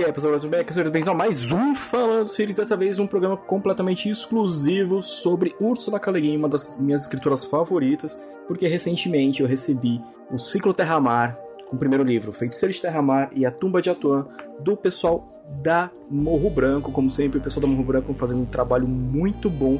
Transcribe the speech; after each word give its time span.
dia, 0.00 0.12
pessoal 0.14 0.38
do 0.38 0.48
Beck, 0.48 0.72
sejam 0.72 0.90
bem-vindos 0.90 1.14
a 1.14 1.14
mais 1.14 1.52
um 1.52 1.74
Falando 1.74 2.26
Series, 2.26 2.56
dessa 2.56 2.74
vez 2.74 2.98
um 2.98 3.06
programa 3.06 3.36
completamente 3.36 4.08
exclusivo 4.08 5.02
sobre 5.02 5.54
Ursula. 5.60 6.00
Le 6.06 6.20
Guin, 6.22 6.36
uma 6.38 6.48
das 6.48 6.78
minhas 6.78 7.02
escritoras 7.02 7.44
favoritas, 7.44 8.18
porque 8.48 8.66
recentemente 8.66 9.42
eu 9.42 9.46
recebi 9.46 10.00
o 10.30 10.38
Ciclo 10.38 10.72
Terra-Mar, 10.72 11.38
com 11.68 11.76
o 11.76 11.78
primeiro 11.78 12.02
livro, 12.02 12.32
Feiticeiro 12.32 12.72
de 12.72 12.80
Terra-Mar 12.80 13.28
e 13.34 13.44
A 13.44 13.50
Tumba 13.50 13.82
de 13.82 13.90
Atuan, 13.90 14.26
do 14.58 14.74
pessoal 14.74 15.44
da 15.62 15.90
Morro 16.10 16.48
Branco, 16.48 16.90
como 16.90 17.10
sempre, 17.10 17.38
o 17.38 17.42
pessoal 17.42 17.60
da 17.60 17.68
Morro 17.68 17.84
Branco 17.84 18.14
fazendo 18.14 18.40
um 18.40 18.46
trabalho 18.46 18.88
muito 18.88 19.50
bom 19.50 19.78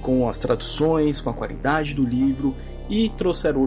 com 0.00 0.28
as 0.28 0.38
traduções, 0.38 1.20
com 1.20 1.30
a 1.30 1.34
qualidade 1.34 1.94
do 1.94 2.02
livro, 2.02 2.52
e 2.90 3.10
trouxeram 3.10 3.60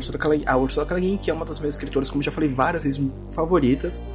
a 0.45 0.57
Ursula. 0.57 0.87
Le 0.93 1.01
Guin, 1.01 1.17
que 1.17 1.31
é 1.31 1.33
uma 1.33 1.45
das 1.45 1.57
minhas 1.57 1.75
escritoras, 1.75 2.09
como 2.09 2.21
já 2.21 2.33
falei 2.33 2.49
várias 2.49 2.83
vezes, 2.83 3.01
favoritas, 3.33 4.05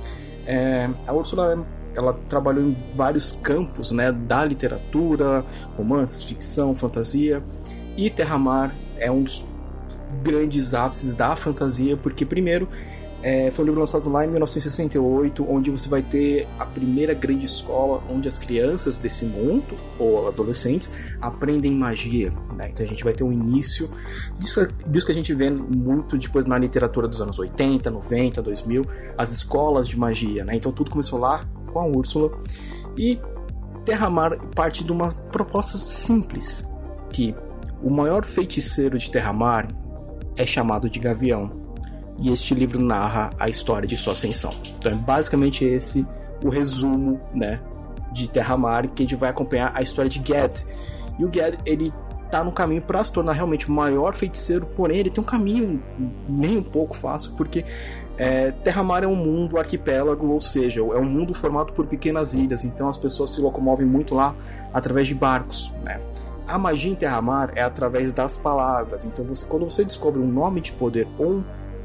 é, 0.46 0.88
a 1.06 1.12
Ursula 1.12 1.64
ela 1.94 2.18
trabalhou 2.28 2.64
em 2.64 2.76
vários 2.94 3.32
campos 3.32 3.90
né, 3.92 4.12
da 4.12 4.44
literatura, 4.44 5.44
romances, 5.76 6.22
ficção, 6.22 6.74
fantasia. 6.74 7.42
E 7.96 8.08
Terra-Mar 8.08 8.72
é 8.96 9.10
um 9.10 9.22
dos 9.22 9.44
grandes 10.22 10.74
ápices 10.74 11.14
da 11.14 11.34
fantasia, 11.36 11.96
porque, 11.96 12.24
primeiro, 12.24 12.68
é, 13.22 13.50
foi 13.50 13.64
um 13.64 13.66
livro 13.66 13.80
lançado 13.80 14.08
lá 14.08 14.24
em 14.24 14.30
1968, 14.30 15.46
onde 15.48 15.70
você 15.70 15.88
vai 15.88 16.02
ter 16.02 16.46
a 16.58 16.64
primeira 16.64 17.12
grande 17.12 17.44
escola 17.44 18.02
onde 18.08 18.26
as 18.26 18.38
crianças 18.38 18.96
desse 18.96 19.26
mundo, 19.26 19.76
ou 19.98 20.26
adolescentes, 20.26 20.90
aprendem 21.20 21.72
magia. 21.72 22.32
Né? 22.56 22.70
Então 22.70 22.84
a 22.84 22.88
gente 22.88 23.04
vai 23.04 23.12
ter 23.12 23.22
um 23.22 23.32
início 23.32 23.90
disso, 24.38 24.66
disso 24.86 25.06
que 25.06 25.12
a 25.12 25.14
gente 25.14 25.34
vê 25.34 25.50
muito 25.50 26.16
depois 26.16 26.46
na 26.46 26.56
literatura 26.56 27.06
dos 27.06 27.20
anos 27.20 27.38
80, 27.38 27.90
90, 27.90 28.40
2000, 28.40 28.86
as 29.18 29.30
escolas 29.32 29.86
de 29.86 29.98
magia. 29.98 30.42
Né? 30.42 30.56
Então 30.56 30.72
tudo 30.72 30.90
começou 30.90 31.18
lá 31.18 31.46
com 31.72 31.78
a 31.78 31.86
Úrsula. 31.86 32.30
E 32.96 33.20
Terra-Mar 33.84 34.38
parte 34.54 34.82
de 34.82 34.92
uma 34.92 35.08
proposta 35.08 35.76
simples, 35.76 36.66
que 37.12 37.34
o 37.82 37.90
maior 37.90 38.24
feiticeiro 38.24 38.96
de 38.96 39.10
Terra-Mar 39.10 39.68
é 40.36 40.46
chamado 40.46 40.88
de 40.88 40.98
Gavião 40.98 41.59
e 42.20 42.30
este 42.30 42.54
livro 42.54 42.80
narra 42.80 43.30
a 43.38 43.48
história 43.48 43.88
de 43.88 43.96
sua 43.96 44.12
ascensão. 44.12 44.52
Então 44.78 44.92
é 44.92 44.94
basicamente 44.94 45.64
esse 45.64 46.06
o 46.42 46.48
resumo, 46.48 47.20
né, 47.34 47.60
de 48.12 48.28
Terra-Mar, 48.28 48.88
que 48.88 49.02
a 49.02 49.04
gente 49.04 49.16
vai 49.16 49.30
acompanhar 49.30 49.72
a 49.74 49.82
história 49.82 50.08
de 50.08 50.18
Ged. 50.18 50.64
E 51.18 51.24
o 51.24 51.32
Ged, 51.32 51.58
ele 51.64 51.92
tá 52.30 52.44
no 52.44 52.52
caminho 52.52 52.82
para 52.82 53.02
se 53.02 53.12
tornar 53.12 53.32
realmente 53.32 53.68
o 53.68 53.72
maior 53.72 54.14
feiticeiro, 54.14 54.66
porém 54.76 54.98
ele 54.98 55.10
tem 55.10 55.22
um 55.22 55.26
caminho 55.26 55.82
nem 56.28 56.58
um 56.58 56.62
pouco 56.62 56.96
fácil, 56.96 57.32
porque 57.36 57.64
é, 58.16 58.52
Terra-Mar 58.52 59.02
é 59.02 59.06
um 59.06 59.16
mundo 59.16 59.58
arquipélago, 59.58 60.28
ou 60.28 60.40
seja, 60.40 60.80
é 60.80 60.98
um 60.98 61.04
mundo 61.04 61.34
formado 61.34 61.72
por 61.72 61.86
pequenas 61.86 62.34
ilhas, 62.34 62.64
então 62.64 62.88
as 62.88 62.96
pessoas 62.96 63.34
se 63.34 63.40
locomovem 63.40 63.86
muito 63.86 64.14
lá 64.14 64.34
através 64.72 65.08
de 65.08 65.14
barcos, 65.14 65.72
né? 65.82 66.00
A 66.46 66.58
magia 66.58 66.90
em 66.90 66.94
Terra-Mar 66.94 67.52
é 67.54 67.62
através 67.62 68.12
das 68.12 68.36
palavras, 68.36 69.04
então 69.04 69.24
você, 69.24 69.46
quando 69.46 69.64
você 69.64 69.84
descobre 69.84 70.20
um 70.20 70.26
nome 70.26 70.60
de 70.60 70.72
poder 70.72 71.06
ou 71.18 71.36
um 71.36 71.44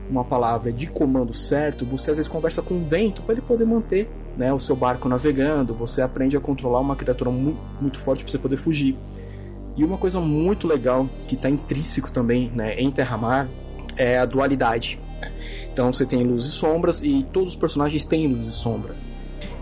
uma 0.09 0.23
palavra 0.23 0.71
de 0.71 0.87
comando 0.87 1.33
certo, 1.33 1.85
você 1.85 2.11
às 2.11 2.17
vezes 2.17 2.31
conversa 2.31 2.61
com 2.61 2.75
o 2.75 2.85
vento 2.85 3.21
para 3.21 3.33
ele 3.33 3.41
poder 3.41 3.65
manter 3.65 4.09
né, 4.37 4.53
o 4.53 4.59
seu 4.59 4.75
barco 4.75 5.09
navegando. 5.09 5.73
Você 5.73 6.01
aprende 6.01 6.37
a 6.37 6.39
controlar 6.39 6.79
uma 6.79 6.95
criatura 6.95 7.31
muito, 7.31 7.59
muito 7.81 7.99
forte 7.99 8.23
para 8.23 8.31
você 8.31 8.37
poder 8.37 8.57
fugir. 8.57 8.97
E 9.75 9.83
uma 9.83 9.97
coisa 9.97 10.19
muito 10.19 10.67
legal 10.67 11.07
que 11.27 11.35
está 11.35 11.49
intrínseco 11.49 12.11
também 12.11 12.51
né, 12.55 12.75
em 12.75 12.91
Terra-Mar 12.91 13.47
é 13.97 14.17
a 14.17 14.25
dualidade. 14.25 14.99
Então 15.71 15.91
você 15.91 16.05
tem 16.05 16.23
luz 16.23 16.45
e 16.45 16.51
sombras 16.51 17.01
e 17.01 17.25
todos 17.33 17.49
os 17.49 17.55
personagens 17.55 18.05
têm 18.05 18.27
luz 18.27 18.45
e 18.45 18.51
sombra. 18.51 18.95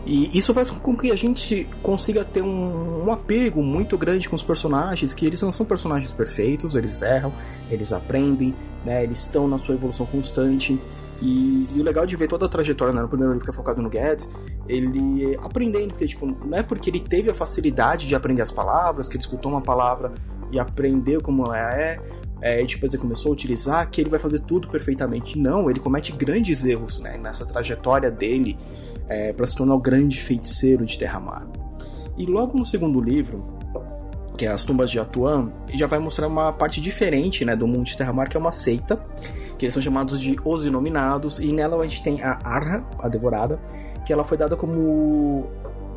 E 0.05 0.37
isso 0.37 0.53
faz 0.53 0.69
com 0.69 0.95
que 0.95 1.11
a 1.11 1.15
gente 1.15 1.67
consiga 1.81 2.25
ter 2.25 2.41
um, 2.41 3.05
um, 3.05 3.11
apego 3.11 3.63
muito 3.63 3.97
grande 3.97 4.27
com 4.27 4.35
os 4.35 4.43
personagens, 4.43 5.13
que 5.13 5.25
eles 5.25 5.41
não 5.41 5.53
são 5.53 5.65
personagens 5.65 6.11
perfeitos, 6.11 6.75
eles 6.75 7.01
erram, 7.01 7.31
eles 7.71 7.93
aprendem, 7.93 8.53
né, 8.85 9.03
eles 9.03 9.19
estão 9.19 9.47
na 9.47 9.57
sua 9.57 9.75
evolução 9.75 10.05
constante. 10.05 10.77
E, 11.21 11.69
e, 11.73 11.79
o 11.79 11.83
legal 11.83 12.05
de 12.05 12.17
ver 12.17 12.27
toda 12.27 12.47
a 12.47 12.49
trajetória, 12.49 12.93
né, 12.93 13.01
no 13.01 13.07
primeiro 13.07 13.31
livro 13.31 13.45
que 13.45 13.51
é 13.51 13.53
focado 13.53 13.81
no 13.81 13.89
Ged, 13.89 14.27
ele 14.67 15.37
aprendendo, 15.41 15.89
porque 15.89 16.05
tipo, 16.05 16.25
não 16.25 16.57
é 16.57 16.63
porque 16.63 16.89
ele 16.89 16.99
teve 16.99 17.29
a 17.29 17.33
facilidade 17.33 18.05
de 18.05 18.13
aprender 18.13 18.41
as 18.41 18.51
palavras, 18.51 19.07
que 19.07 19.15
ele 19.15 19.23
escutou 19.23 19.49
uma 19.49 19.61
palavra 19.61 20.11
e 20.51 20.59
aprendeu 20.59 21.21
como 21.21 21.45
ela 21.45 21.73
é, 21.73 21.97
é, 22.43 22.61
e 22.61 22.67
depois 22.67 22.93
ele 22.93 23.01
começou 23.01 23.29
a 23.29 23.33
utilizar, 23.33 23.89
que 23.89 24.01
ele 24.01 24.09
vai 24.09 24.19
fazer 24.19 24.39
tudo 24.39 24.67
perfeitamente. 24.67 25.39
Não, 25.39 25.69
ele 25.69 25.79
comete 25.79 26.11
grandes 26.11 26.65
erros 26.65 26.99
né, 26.99 27.17
nessa 27.17 27.45
trajetória 27.45 28.11
dele 28.11 28.57
é, 29.07 29.31
para 29.31 29.45
se 29.45 29.55
tornar 29.55 29.75
o 29.75 29.79
grande 29.79 30.19
feiticeiro 30.19 30.85
de 30.85 30.99
Terra-Mar. 30.99 31.47
E 32.17 32.25
logo 32.25 32.57
no 32.57 32.65
segundo 32.65 32.99
livro, 32.99 33.45
que 34.37 34.45
é 34.45 34.49
As 34.49 34.65
Tumbas 34.65 34.91
de 34.91 34.99
Atuan, 34.99 35.53
já 35.73 35.87
vai 35.87 35.99
mostrar 35.99 36.27
uma 36.27 36.51
parte 36.51 36.81
diferente 36.81 37.45
né, 37.45 37.55
do 37.55 37.65
mundo 37.65 37.85
de 37.85 37.95
Terra-Mar, 37.95 38.27
que 38.27 38.35
é 38.35 38.39
uma 38.39 38.51
seita, 38.51 38.97
que 39.57 39.63
eles 39.63 39.73
são 39.73 39.81
chamados 39.81 40.19
de 40.19 40.35
Os 40.43 40.65
Inominados, 40.65 41.39
e 41.39 41.53
nela 41.53 41.81
a 41.81 41.87
gente 41.87 42.03
tem 42.03 42.21
a 42.21 42.41
Arra, 42.43 42.85
a 42.99 43.07
Devorada, 43.07 43.57
que 44.05 44.11
ela 44.11 44.25
foi 44.25 44.37
dada 44.37 44.57
como 44.57 45.49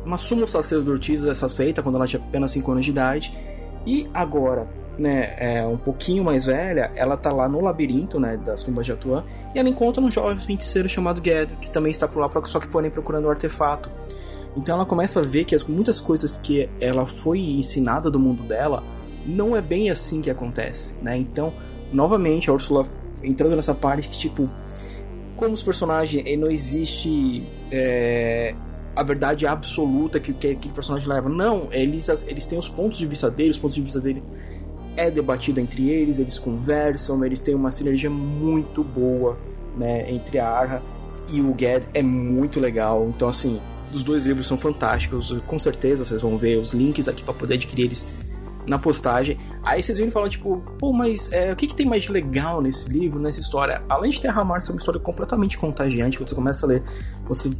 uma 0.05 0.17
sumo 0.17 0.47
sacerdotisa 0.47 1.25
dessa 1.25 1.49
seita 1.49 1.83
quando 1.83 1.95
ela 1.95 2.07
tinha 2.07 2.23
apenas 2.25 2.51
5 2.51 2.71
anos 2.71 2.85
de 2.85 2.91
idade, 2.91 3.37
e 3.85 4.09
agora, 4.13 4.86
né, 4.97 5.35
é, 5.37 5.65
um 5.65 5.77
pouquinho 5.77 6.23
mais 6.23 6.45
velha, 6.45 6.91
ela 6.95 7.15
tá 7.15 7.31
lá 7.31 7.47
no 7.47 7.61
labirinto, 7.61 8.19
né, 8.19 8.37
das 8.37 8.63
tumbas 8.63 8.85
de 8.85 8.91
Atuan, 8.91 9.23
e 9.53 9.59
ela 9.59 9.69
encontra 9.69 10.01
um 10.01 10.09
jovem 10.09 10.39
feiticeiro 10.39 10.89
chamado 10.89 11.21
Ged, 11.23 11.55
que 11.61 11.69
também 11.69 11.91
está 11.91 12.07
por 12.07 12.19
lá, 12.19 12.29
só 12.45 12.59
que 12.59 12.67
porém 12.67 12.89
procurando 12.89 13.25
o 13.25 13.27
um 13.27 13.31
artefato. 13.31 13.89
Então 14.55 14.75
ela 14.75 14.85
começa 14.85 15.19
a 15.19 15.23
ver 15.23 15.45
que 15.45 15.53
as, 15.53 15.63
muitas 15.63 16.01
coisas 16.01 16.37
que 16.37 16.69
ela 16.81 17.05
foi 17.05 17.39
ensinada 17.39 18.09
do 18.09 18.19
mundo 18.19 18.41
dela 18.43 18.83
não 19.25 19.55
é 19.55 19.61
bem 19.61 19.89
assim 19.91 20.21
que 20.21 20.31
acontece, 20.31 20.95
né? 21.01 21.17
Então, 21.17 21.53
novamente, 21.93 22.49
a 22.49 22.53
Ursula 22.53 22.87
entrando 23.21 23.55
nessa 23.55 23.75
parte 23.75 24.07
que, 24.07 24.17
tipo, 24.17 24.49
como 25.35 25.53
os 25.53 25.61
personagens, 25.61 26.39
não 26.39 26.49
existe 26.49 27.43
é, 27.71 28.55
a 28.95 29.03
verdade 29.03 29.45
absoluta 29.45 30.19
que, 30.19 30.33
que 30.33 30.51
aquele 30.51 30.73
personagem 30.73 31.07
leva. 31.07 31.29
Não, 31.29 31.67
eles, 31.71 32.09
eles 32.27 32.45
têm 32.45 32.57
os 32.57 32.67
pontos 32.67 32.97
de 32.97 33.05
vista 33.05 33.29
dele, 33.29 33.51
os 33.51 33.59
pontos 33.59 33.75
de 33.75 33.81
vista 33.81 34.01
dele 34.01 34.23
é 34.97 35.09
debatido 35.09 35.59
entre 35.59 35.89
eles, 35.89 36.19
eles 36.19 36.37
conversam, 36.37 37.23
eles 37.23 37.39
têm 37.39 37.55
uma 37.55 37.71
sinergia 37.71 38.09
muito 38.09 38.83
boa, 38.83 39.37
né, 39.77 40.11
entre 40.11 40.39
a 40.39 40.49
Arra 40.49 40.81
e 41.31 41.41
o 41.41 41.55
Ged, 41.57 41.85
é 41.93 42.01
muito 42.01 42.59
legal. 42.59 43.07
Então, 43.15 43.29
assim, 43.29 43.61
os 43.93 44.03
dois 44.03 44.25
livros 44.25 44.47
são 44.47 44.57
fantásticos, 44.57 45.35
com 45.45 45.59
certeza 45.59 46.03
vocês 46.03 46.21
vão 46.21 46.37
ver 46.37 46.57
os 46.57 46.73
links 46.73 47.07
aqui 47.07 47.23
para 47.23 47.33
poder 47.33 47.55
adquirir 47.55 47.85
eles 47.85 48.05
na 48.65 48.77
postagem. 48.77 49.39
Aí 49.63 49.81
vocês 49.81 49.97
vêm 49.97 50.11
falar, 50.11 50.29
tipo, 50.29 50.61
pô, 50.77 50.91
mas 50.91 51.31
é, 51.31 51.53
o 51.53 51.55
que, 51.55 51.67
que 51.67 51.75
tem 51.75 51.85
mais 51.85 52.03
de 52.03 52.11
legal 52.11 52.61
nesse 52.61 52.89
livro, 52.89 53.19
nessa 53.19 53.39
história? 53.39 53.81
Além 53.87 54.11
de 54.11 54.21
Terra 54.21 54.43
Mar 54.43 54.61
ser 54.61 54.71
uma 54.71 54.79
história 54.79 54.99
completamente 54.99 55.57
contagiante, 55.57 56.17
quando 56.17 56.29
você 56.29 56.35
começa 56.35 56.65
a 56.65 56.69
ler, 56.69 56.83
você 57.25 57.51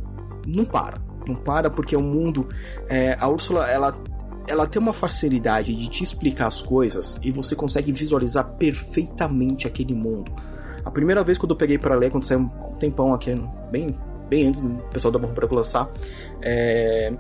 não 0.46 0.66
para. 0.66 1.02
Não 1.25 1.36
para 1.36 1.69
porque 1.69 1.96
o 1.96 2.02
mundo. 2.02 2.48
É, 2.88 3.18
a 3.19 3.28
Úrsula, 3.28 3.69
ela, 3.69 3.98
ela 4.47 4.66
tem 4.66 4.81
uma 4.81 4.94
facilidade 4.94 5.75
de 5.75 5.90
te 5.90 6.03
explicar 6.03 6.47
as 6.47 6.62
coisas 6.62 7.19
e 7.24 7.31
você 7.31 7.56
consegue 7.56 7.91
visualizar 7.91 8.46
perfeitamente 8.58 9.68
aquele 9.68 9.94
mundo. 9.94 10.31
A 10.85 10.90
primeira 10.90 11.24
vez 11.24 11.38
que 11.38 11.46
eu 11.46 11.56
peguei 11.56 11.78
para 11.78 11.96
ler, 11.96 12.09
quando 12.09 12.25
um 12.34 12.47
tempão 12.80 13.13
aqui, 13.13 13.36
bem 13.69 13.96
bem 14.30 14.47
antes 14.47 14.63
do 14.63 14.75
pessoal 14.90 15.12
da 15.12 15.19
Barra 15.19 15.34
lançar. 15.52 15.90
É, 16.41 17.13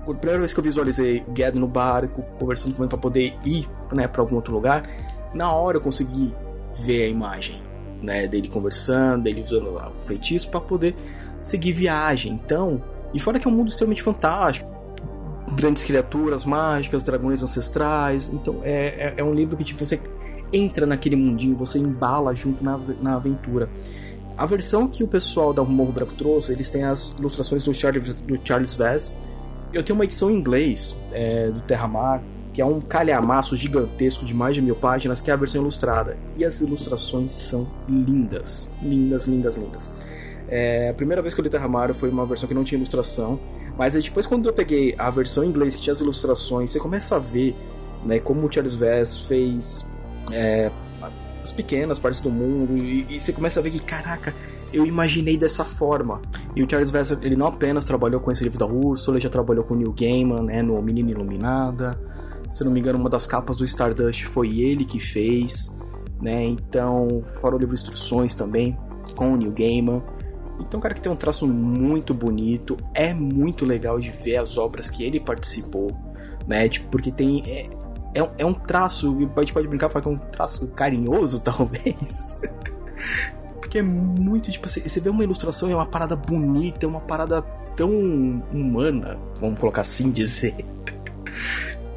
a 0.00 0.14
primeira 0.14 0.38
vez 0.38 0.52
que 0.52 0.60
eu 0.60 0.64
visualizei 0.64 1.24
o 1.26 1.36
Ged 1.36 1.58
no 1.58 1.66
barco, 1.66 2.22
conversando 2.38 2.74
com 2.74 2.82
ele 2.82 2.88
para 2.88 2.98
poder 2.98 3.36
ir 3.44 3.68
né, 3.92 4.08
para 4.08 4.22
algum 4.22 4.36
outro 4.36 4.52
lugar, 4.52 4.88
na 5.34 5.52
hora 5.52 5.76
eu 5.76 5.80
consegui 5.80 6.34
ver 6.80 7.04
a 7.04 7.08
imagem 7.08 7.62
né, 8.02 8.26
dele 8.26 8.48
conversando, 8.48 9.24
dele 9.24 9.42
usando 9.42 9.76
o 9.76 10.02
feitiço 10.04 10.48
para 10.50 10.60
poder 10.60 10.96
seguir 11.42 11.72
viagem. 11.72 12.32
Então, 12.32 12.82
e 13.12 13.20
fora 13.20 13.38
que 13.38 13.46
é 13.46 13.50
um 13.50 13.54
mundo 13.54 13.68
extremamente 13.68 14.02
fantástico, 14.02 14.70
grandes 15.54 15.84
criaturas 15.84 16.44
mágicas, 16.44 17.02
dragões 17.02 17.42
ancestrais. 17.42 18.30
Então, 18.32 18.60
é, 18.62 19.14
é, 19.14 19.14
é 19.18 19.24
um 19.24 19.34
livro 19.34 19.56
que 19.56 19.64
tipo, 19.64 19.84
você 19.84 20.00
entra 20.52 20.86
naquele 20.86 21.16
mundinho, 21.16 21.56
você 21.56 21.78
embala 21.78 22.34
junto 22.34 22.62
na, 22.62 22.78
na 23.00 23.14
aventura. 23.16 23.68
A 24.36 24.46
versão 24.46 24.86
que 24.86 25.02
o 25.02 25.08
pessoal 25.08 25.52
da 25.52 25.64
Morro 25.64 25.92
Branco 25.92 26.14
trouxe, 26.14 26.52
eles 26.52 26.70
têm 26.70 26.84
as 26.84 27.14
ilustrações 27.18 27.64
do 27.64 27.74
Charles, 27.74 28.20
do 28.20 28.38
Charles 28.44 28.74
Vess. 28.76 29.14
Eu 29.72 29.82
tenho 29.82 29.98
uma 29.98 30.04
edição 30.04 30.30
em 30.30 30.34
inglês 30.34 30.96
é, 31.12 31.50
do 31.50 31.60
Terra-Mar, 31.62 32.22
que 32.52 32.62
é 32.62 32.64
um 32.64 32.80
calhamaço 32.80 33.56
gigantesco 33.56 34.24
de 34.24 34.32
mais 34.32 34.54
de 34.54 34.62
mil 34.62 34.76
páginas, 34.76 35.20
que 35.20 35.30
é 35.30 35.34
a 35.34 35.36
versão 35.36 35.60
ilustrada. 35.60 36.16
E 36.36 36.44
as 36.44 36.60
ilustrações 36.60 37.32
são 37.32 37.66
lindas. 37.88 38.70
Lindas, 38.80 39.26
lindas, 39.26 39.56
lindas. 39.56 39.92
É, 40.48 40.88
a 40.88 40.94
primeira 40.94 41.20
vez 41.20 41.34
que 41.34 41.40
eu 41.40 41.42
li 41.42 41.50
Terra-Mar 41.50 41.92
foi 41.92 42.08
uma 42.08 42.24
versão 42.24 42.48
que 42.48 42.54
não 42.54 42.64
tinha 42.64 42.78
ilustração. 42.78 43.38
Mas 43.78 43.94
aí 43.94 44.02
depois, 44.02 44.26
quando 44.26 44.48
eu 44.48 44.52
peguei 44.52 44.94
a 44.98 45.08
versão 45.08 45.44
em 45.44 45.48
inglês 45.48 45.76
que 45.76 45.82
tinha 45.82 45.92
as 45.92 46.00
ilustrações, 46.00 46.70
você 46.70 46.80
começa 46.80 47.16
a 47.16 47.18
ver 47.18 47.54
né, 48.04 48.18
como 48.18 48.46
o 48.46 48.52
Charles 48.52 48.74
Vess 48.74 49.20
fez 49.20 49.88
é, 50.32 50.70
as 51.42 51.52
pequenas 51.52 51.98
partes 51.98 52.20
do 52.20 52.30
mundo, 52.30 52.76
e, 52.76 53.06
e, 53.08 53.20
você 53.20 53.32
começa 53.32 53.60
a 53.60 53.62
ver 53.62 53.70
que, 53.70 53.78
caraca, 53.78 54.34
eu 54.72 54.84
imaginei 54.84 55.36
dessa 55.36 55.64
forma. 55.64 56.20
E 56.54 56.62
o 56.62 56.68
Charles 56.68 56.90
Vesser, 56.90 57.18
ele 57.22 57.36
não 57.36 57.46
apenas 57.46 57.84
trabalhou 57.84 58.20
com 58.20 58.30
esse 58.30 58.44
livro 58.44 58.58
da 58.58 58.66
Úrsula, 58.66 59.16
ele 59.16 59.22
já 59.22 59.30
trabalhou 59.30 59.64
com 59.64 59.74
o 59.74 59.76
Neil 59.76 59.94
Gaiman, 59.98 60.42
né, 60.42 60.62
no 60.62 60.80
Menina 60.82 61.10
Iluminada. 61.10 61.98
Se 62.50 62.64
não 62.64 62.72
me 62.72 62.80
engano, 62.80 62.98
uma 62.98 63.10
das 63.10 63.26
capas 63.26 63.56
do 63.56 63.64
Stardust 63.64 64.24
foi 64.24 64.60
ele 64.60 64.84
que 64.84 64.98
fez, 64.98 65.72
né? 66.20 66.44
Então, 66.44 67.22
fora 67.40 67.54
o 67.54 67.58
livro 67.58 67.74
Instruções 67.74 68.34
também, 68.34 68.76
com 69.14 69.34
o 69.34 69.36
Neil 69.36 69.52
Gaiman. 69.52 70.02
Então, 70.60 70.80
cara 70.80 70.94
que 70.94 71.00
tem 71.00 71.10
um 71.10 71.16
traço 71.16 71.46
muito 71.46 72.12
bonito, 72.12 72.76
é 72.92 73.14
muito 73.14 73.64
legal 73.64 73.98
de 73.98 74.10
ver 74.10 74.36
as 74.36 74.58
obras 74.58 74.90
que 74.90 75.04
ele 75.04 75.20
participou, 75.20 75.96
né? 76.46 76.68
Tipo, 76.68 76.88
porque 76.88 77.10
tem. 77.10 77.42
É, 77.46 77.62
é, 78.14 78.30
é 78.38 78.46
um 78.46 78.54
traço, 78.54 79.16
a 79.16 79.40
gente 79.40 79.52
pode 79.52 79.68
brincar 79.68 79.88
e 79.88 79.92
falar 79.92 80.02
que 80.02 80.08
é 80.08 80.12
um 80.12 80.18
traço 80.18 80.66
carinhoso, 80.68 81.40
talvez. 81.42 82.38
porque 83.60 83.78
é 83.78 83.82
muito, 83.82 84.50
tipo, 84.50 84.68
você, 84.68 84.80
você 84.80 85.00
vê 85.00 85.10
uma 85.10 85.22
ilustração 85.22 85.68
e 85.68 85.72
é 85.72 85.74
uma 85.74 85.86
parada 85.86 86.16
bonita, 86.16 86.86
é 86.86 86.88
uma 86.88 87.00
parada 87.00 87.42
tão 87.76 87.90
humana, 88.52 89.18
vamos 89.40 89.58
colocar 89.58 89.82
assim 89.82 90.10
dizer. 90.10 90.66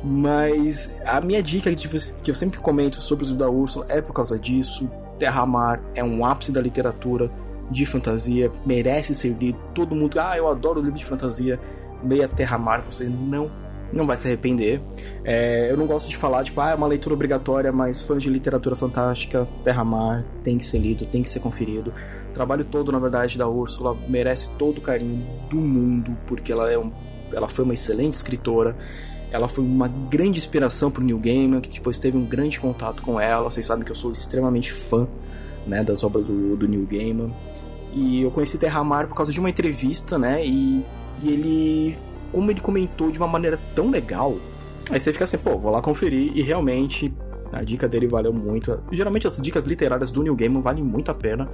Mas 0.03 0.91
a 1.05 1.21
minha 1.21 1.41
dica 1.43 1.73
que 1.73 2.31
eu 2.31 2.35
sempre 2.35 2.59
comento 2.59 3.01
sobre 3.01 3.25
o 3.25 3.35
da 3.35 3.49
Úrsula 3.49 3.85
é 3.87 4.01
por 4.01 4.13
causa 4.13 4.37
disso. 4.37 4.89
Terra 5.17 5.45
Mar 5.45 5.79
é 5.93 6.03
um 6.03 6.25
ápice 6.25 6.51
da 6.51 6.59
literatura 6.59 7.29
de 7.71 7.85
fantasia, 7.85 8.51
merece 8.65 9.15
ser 9.15 9.29
lido. 9.29 9.57
Todo 9.73 9.95
mundo, 9.95 10.19
ah, 10.19 10.37
eu 10.37 10.47
adoro 10.47 10.81
livro 10.81 10.99
de 10.99 11.05
fantasia. 11.05 11.59
Leia 12.03 12.27
Terra 12.27 12.57
Mar, 12.57 12.81
você 12.81 13.05
não 13.05 13.49
não 13.93 14.07
vai 14.07 14.17
se 14.17 14.27
arrepender. 14.27 14.81
É, 15.23 15.69
eu 15.69 15.77
não 15.77 15.85
gosto 15.85 16.07
de 16.07 16.15
falar, 16.15 16.43
tipo, 16.43 16.59
ah, 16.61 16.71
é 16.71 16.75
uma 16.75 16.87
leitura 16.87 17.13
obrigatória, 17.13 17.71
mas 17.71 18.01
fãs 18.01 18.23
de 18.23 18.29
literatura 18.29 18.75
fantástica, 18.75 19.47
Terra 19.63 19.83
Mar, 19.83 20.23
tem 20.43 20.57
que 20.57 20.65
ser 20.65 20.79
lido, 20.79 21.05
tem 21.05 21.21
que 21.21 21.29
ser 21.29 21.39
conferido. 21.39 21.93
O 22.29 22.33
trabalho 22.33 22.63
todo, 22.63 22.91
na 22.91 22.99
verdade, 22.99 23.37
da 23.37 23.47
Úrsula 23.47 23.95
merece 24.07 24.49
todo 24.57 24.77
o 24.77 24.81
carinho 24.81 25.25
do 25.49 25.57
mundo, 25.57 26.17
porque 26.25 26.51
ela, 26.51 26.71
é 26.71 26.77
um, 26.77 26.91
ela 27.33 27.47
foi 27.47 27.65
uma 27.65 27.73
excelente 27.73 28.13
escritora. 28.13 28.75
Ela 29.29 29.47
foi 29.47 29.63
uma 29.63 29.87
grande 29.87 30.39
inspiração 30.39 30.91
para 30.91 31.01
o 31.01 31.05
Neil 31.05 31.19
Gaiman, 31.19 31.61
que 31.61 31.69
depois 31.69 31.97
teve 31.99 32.17
um 32.17 32.25
grande 32.25 32.59
contato 32.59 33.01
com 33.01 33.19
ela. 33.19 33.49
Vocês 33.49 33.65
sabem 33.65 33.83
que 33.85 33.91
eu 33.91 33.95
sou 33.95 34.11
extremamente 34.11 34.71
fã 34.71 35.07
né, 35.65 35.83
das 35.83 36.03
obras 36.03 36.25
do, 36.25 36.55
do 36.55 36.67
Neil 36.67 36.85
Gaiman. 36.89 37.31
E 37.93 38.21
eu 38.21 38.31
conheci 38.31 38.57
Terramar 38.57 39.07
por 39.07 39.15
causa 39.15 39.31
de 39.31 39.39
uma 39.39 39.49
entrevista, 39.49 40.17
né? 40.17 40.45
E, 40.45 40.83
e 41.21 41.29
ele. 41.29 41.97
Como 42.31 42.49
ele 42.49 42.61
comentou 42.61 43.11
de 43.11 43.17
uma 43.17 43.27
maneira 43.27 43.59
tão 43.75 43.89
legal. 43.89 44.37
Aí 44.89 44.99
você 44.99 45.11
fica 45.11 45.25
assim, 45.25 45.37
pô, 45.37 45.57
vou 45.57 45.71
lá 45.71 45.81
conferir. 45.81 46.31
E 46.33 46.41
realmente 46.41 47.13
a 47.51 47.63
dica 47.63 47.87
dele 47.87 48.07
valeu 48.07 48.31
muito. 48.31 48.79
Geralmente 48.91 49.27
as 49.27 49.37
dicas 49.37 49.65
literárias 49.65 50.09
do 50.09 50.23
Neil 50.23 50.35
Gaiman 50.35 50.61
valem 50.61 50.83
muito 50.83 51.11
a 51.11 51.13
pena. 51.13 51.49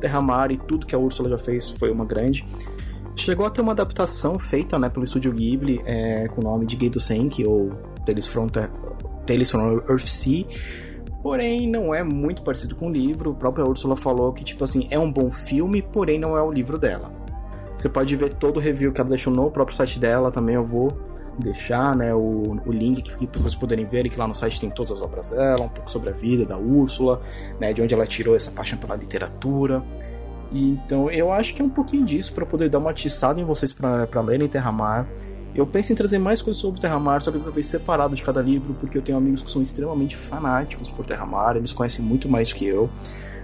Terramar 0.00 0.52
e 0.52 0.58
tudo 0.58 0.86
que 0.86 0.94
a 0.94 0.98
Ursula 0.98 1.30
já 1.30 1.38
fez 1.38 1.70
foi 1.70 1.90
uma 1.90 2.04
grande. 2.04 2.46
Chegou 3.16 3.46
a 3.46 3.50
ter 3.50 3.62
uma 3.62 3.72
adaptação 3.72 4.38
feita 4.38 4.78
né, 4.78 4.88
pelo 4.88 5.04
estúdio 5.04 5.32
Ghibli 5.32 5.80
é, 5.84 6.28
com 6.28 6.40
o 6.40 6.44
nome 6.44 6.66
de 6.66 6.76
Gato 6.76 7.00
Senki 7.00 7.44
ou 7.44 7.70
Tales 8.06 8.26
from, 8.26 8.48
Tales 9.26 9.50
from 9.50 9.80
Earthsea 9.88 10.46
Porém, 11.22 11.68
não 11.68 11.94
é 11.94 12.02
muito 12.02 12.42
parecido 12.42 12.76
com 12.76 12.86
o 12.86 12.92
livro. 12.92 13.32
A 13.32 13.34
própria 13.34 13.64
Ursula 13.64 13.96
falou 13.96 14.32
que, 14.32 14.44
tipo 14.44 14.62
assim, 14.62 14.86
é 14.90 14.98
um 14.98 15.10
bom 15.10 15.30
filme, 15.30 15.82
porém 15.82 16.18
não 16.18 16.36
é 16.36 16.42
o 16.42 16.50
livro 16.50 16.78
dela. 16.78 17.10
Você 17.76 17.88
pode 17.88 18.14
ver 18.16 18.34
todo 18.34 18.56
o 18.56 18.60
review 18.60 18.92
que 18.92 19.00
ela 19.00 19.10
deixou 19.10 19.32
no 19.32 19.50
próprio 19.50 19.76
site 19.76 19.98
dela, 19.98 20.30
também 20.30 20.54
eu 20.54 20.64
vou 20.64 20.96
deixar 21.38 21.94
né, 21.94 22.12
o, 22.12 22.56
o 22.66 22.72
link 22.72 23.02
que, 23.02 23.26
que 23.26 23.38
vocês 23.38 23.54
poderem 23.54 23.86
ver, 23.86 24.08
que 24.08 24.18
lá 24.18 24.26
no 24.26 24.34
site 24.34 24.60
tem 24.60 24.70
todas 24.70 24.92
as 24.92 25.00
obras 25.00 25.30
dela, 25.30 25.62
um 25.62 25.68
pouco 25.68 25.90
sobre 25.90 26.10
a 26.10 26.12
vida 26.12 26.44
da 26.44 26.58
Úrsula, 26.58 27.20
né, 27.60 27.72
de 27.72 27.80
onde 27.80 27.94
ela 27.94 28.06
tirou 28.06 28.34
essa 28.34 28.50
paixão 28.50 28.78
pela 28.78 28.96
literatura. 28.96 29.82
E, 30.50 30.70
então 30.70 31.10
eu 31.10 31.32
acho 31.32 31.54
que 31.54 31.62
é 31.62 31.64
um 31.64 31.70
pouquinho 31.70 32.04
disso 32.04 32.32
para 32.32 32.44
poder 32.44 32.68
dar 32.68 32.78
uma 32.78 32.90
atiçada 32.90 33.40
em 33.40 33.44
vocês 33.44 33.72
para 33.72 34.20
lerem 34.20 34.48
Terramar. 34.48 35.06
Eu 35.58 35.66
penso 35.66 35.92
em 35.92 35.96
trazer 35.96 36.18
mais 36.20 36.40
coisas 36.40 36.62
sobre 36.62 36.80
Terramar, 36.80 37.20
só 37.20 37.32
que 37.32 37.38
dessa 37.38 37.50
vez 37.50 37.66
separado 37.66 38.14
de 38.14 38.22
cada 38.22 38.40
livro, 38.40 38.74
porque 38.74 38.96
eu 38.96 39.02
tenho 39.02 39.18
amigos 39.18 39.42
que 39.42 39.50
são 39.50 39.60
extremamente 39.60 40.14
fanáticos 40.14 40.88
por 40.88 41.04
Terramar, 41.04 41.56
eles 41.56 41.72
conhecem 41.72 42.04
muito 42.04 42.28
mais 42.28 42.52
que 42.52 42.64
eu. 42.64 42.88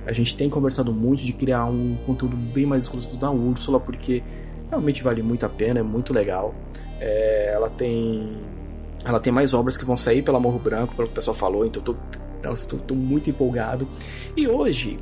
A 0.06 0.12
gente 0.12 0.36
tem 0.36 0.48
conversado 0.48 0.92
muito 0.92 1.24
de 1.24 1.32
criar 1.32 1.64
um 1.64 1.96
conteúdo 2.06 2.36
bem 2.36 2.66
mais 2.66 2.84
exclusivo 2.84 3.16
da 3.16 3.32
Úrsula, 3.32 3.80
porque 3.80 4.22
realmente 4.70 5.02
vale 5.02 5.24
muito 5.24 5.44
a 5.44 5.48
pena, 5.48 5.80
é 5.80 5.82
muito 5.82 6.12
legal. 6.12 6.54
É, 7.00 7.50
ela 7.52 7.68
tem 7.68 8.36
ela 9.04 9.18
tem 9.18 9.32
mais 9.32 9.52
obras 9.52 9.76
que 9.76 9.84
vão 9.84 9.96
sair 9.96 10.22
pela 10.22 10.38
Morro 10.38 10.60
Branco, 10.60 10.94
pelo 10.94 11.08
que 11.08 11.14
o 11.14 11.16
pessoal 11.16 11.34
falou, 11.34 11.66
então 11.66 11.82
eu 11.84 11.96
tô, 12.44 12.52
estou, 12.52 12.78
tô 12.78 12.94
muito 12.94 13.28
empolgado. 13.28 13.88
E 14.36 14.46
hoje, 14.46 15.00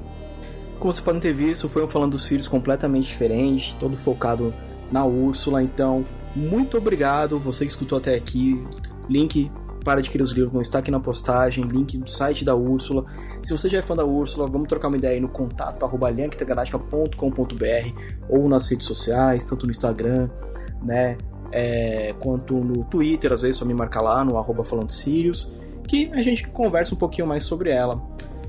como 0.78 0.90
vocês 0.90 1.04
podem 1.04 1.20
ter 1.20 1.34
visto, 1.34 1.68
foi 1.68 1.84
um 1.84 1.88
falando 1.88 2.12
dos 2.12 2.24
Sirius 2.24 2.48
completamente 2.48 3.08
diferente, 3.08 3.76
todo 3.78 3.98
focado 3.98 4.54
na 4.90 5.04
Úrsula, 5.04 5.62
então 5.62 6.06
muito 6.34 6.78
obrigado, 6.78 7.38
você 7.38 7.64
que 7.64 7.70
escutou 7.70 7.98
até 7.98 8.14
aqui. 8.14 8.62
Link 9.08 9.50
para 9.84 9.98
adquirir 9.98 10.22
os 10.22 10.30
livros 10.30 10.52
vão 10.52 10.62
estar 10.62 10.78
aqui 10.78 10.90
na 10.90 11.00
postagem, 11.00 11.64
link 11.64 11.98
do 11.98 12.08
site 12.08 12.44
da 12.44 12.54
Úrsula. 12.54 13.04
Se 13.42 13.56
você 13.56 13.68
já 13.68 13.78
é 13.78 13.82
fã 13.82 13.96
da 13.96 14.04
Úrsula, 14.04 14.46
vamos 14.46 14.68
trocar 14.68 14.88
uma 14.88 14.96
ideia 14.96 15.14
aí 15.14 15.20
no 15.20 15.28
contato 15.28 15.84
arroba 15.84 16.08
ou 18.28 18.48
nas 18.48 18.68
redes 18.68 18.86
sociais, 18.86 19.44
tanto 19.44 19.66
no 19.66 19.72
Instagram, 19.72 20.28
né, 20.82 21.18
é, 21.50 22.14
quanto 22.18 22.54
no 22.54 22.84
Twitter, 22.84 23.32
às 23.32 23.42
vezes 23.42 23.56
só 23.56 23.64
me 23.64 23.74
marcar 23.74 24.00
lá 24.00 24.24
no 24.24 24.38
arroba 24.38 24.64
falando 24.64 24.90
Sirius, 24.90 25.50
que 25.86 26.10
a 26.12 26.22
gente 26.22 26.48
conversa 26.48 26.94
um 26.94 26.98
pouquinho 26.98 27.26
mais 27.26 27.44
sobre 27.44 27.70
ela. 27.70 28.00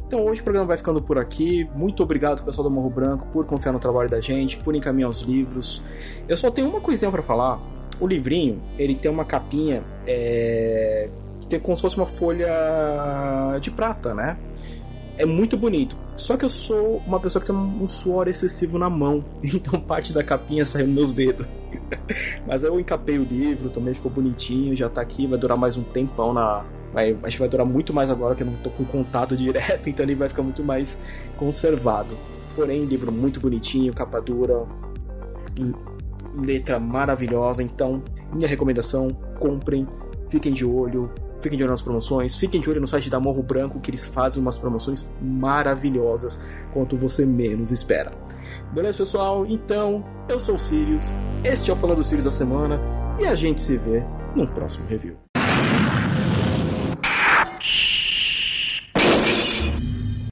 Então 0.05 0.25
hoje 0.25 0.41
o 0.41 0.43
programa 0.43 0.67
vai 0.67 0.77
ficando 0.77 1.01
por 1.01 1.17
aqui. 1.17 1.67
Muito 1.75 2.03
obrigado 2.03 2.43
pessoal 2.43 2.69
do 2.69 2.73
Morro 2.73 2.89
Branco 2.89 3.27
por 3.31 3.45
confiar 3.45 3.71
no 3.71 3.79
trabalho 3.79 4.07
da 4.07 4.21
gente, 4.21 4.57
por 4.57 4.75
encaminhar 4.75 5.09
os 5.09 5.21
livros. 5.21 5.81
Eu 6.27 6.37
só 6.37 6.51
tenho 6.51 6.69
uma 6.69 6.79
coisinha 6.79 7.09
para 7.09 7.23
falar. 7.23 7.72
O 7.99 8.07
livrinho, 8.07 8.61
ele 8.77 8.95
tem 8.95 9.09
uma 9.09 9.25
capinha 9.25 9.83
é, 10.05 11.09
que 11.39 11.47
tem 11.47 11.59
como 11.59 11.77
se 11.77 11.81
fosse 11.81 11.97
uma 11.97 12.05
folha 12.05 12.47
de 13.61 13.71
prata, 13.71 14.13
né? 14.13 14.37
É 15.17 15.25
muito 15.25 15.55
bonito. 15.55 15.95
Só 16.15 16.37
que 16.37 16.45
eu 16.45 16.49
sou 16.49 17.01
uma 17.07 17.19
pessoa 17.19 17.41
que 17.41 17.51
tem 17.51 17.55
um 17.55 17.87
suor 17.87 18.27
excessivo 18.27 18.77
na 18.77 18.89
mão, 18.89 19.23
então 19.43 19.79
parte 19.79 20.13
da 20.13 20.23
capinha 20.23 20.65
saiu 20.65 20.87
nos 20.87 20.95
meus 20.95 21.13
dedos. 21.13 21.45
Mas 22.45 22.63
eu 22.63 22.79
encapei 22.79 23.17
o 23.17 23.23
livro, 23.23 23.69
também 23.69 23.93
ficou 23.93 24.11
bonitinho, 24.11 24.75
já 24.75 24.89
tá 24.89 25.01
aqui, 25.01 25.25
vai 25.25 25.37
durar 25.37 25.57
mais 25.57 25.77
um 25.77 25.83
tempão 25.83 26.33
na, 26.33 26.63
Vai, 26.93 27.17
acho 27.23 27.37
que 27.37 27.39
vai 27.39 27.49
durar 27.49 27.65
muito 27.65 27.91
mais 27.91 28.11
agora 28.11 28.35
que 28.35 28.43
eu 28.43 28.47
não 28.47 28.53
estou 28.53 28.71
com 28.71 28.85
contato 28.85 29.35
direto, 29.35 29.89
então 29.89 30.05
ele 30.05 30.13
vai 30.13 30.29
ficar 30.29 30.43
muito 30.43 30.63
mais 30.63 31.01
conservado. 31.35 32.15
Porém, 32.55 32.85
livro 32.85 33.11
muito 33.11 33.39
bonitinho, 33.39 33.91
capa 33.93 34.21
dura, 34.21 34.63
letra 36.35 36.79
maravilhosa. 36.79 37.61
Então, 37.63 38.03
minha 38.33 38.47
recomendação: 38.47 39.09
comprem, 39.39 39.87
fiquem 40.29 40.51
de 40.51 40.65
olho, 40.65 41.11
fiquem 41.41 41.57
de 41.57 41.63
olho 41.63 41.71
nas 41.71 41.81
promoções, 41.81 42.35
fiquem 42.37 42.61
de 42.61 42.69
olho 42.69 42.81
no 42.81 42.87
site 42.87 43.09
da 43.09 43.19
Morro 43.19 43.43
Branco, 43.43 43.79
que 43.79 43.91
eles 43.91 44.05
fazem 44.05 44.41
umas 44.41 44.57
promoções 44.57 45.07
maravilhosas 45.21 46.41
quanto 46.73 46.97
você 46.97 47.25
menos 47.25 47.71
espera. 47.71 48.11
Beleza, 48.73 48.97
pessoal? 48.97 49.45
Então, 49.45 50.03
eu 50.27 50.39
sou 50.39 50.55
o 50.55 50.59
Sirius, 50.59 51.13
este 51.43 51.69
é 51.69 51.73
o 51.73 51.77
Falando 51.77 52.03
Sirius 52.03 52.25
da 52.25 52.31
Semana 52.31 52.79
e 53.19 53.25
a 53.25 53.35
gente 53.35 53.61
se 53.61 53.77
vê 53.77 54.03
no 54.35 54.47
próximo 54.47 54.87
review. 54.87 55.32